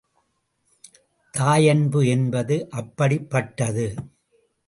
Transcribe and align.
தாயன்பு 1.33 2.07
என்பது 2.07 2.67
அப்படிப்பட்டது. 2.71 3.87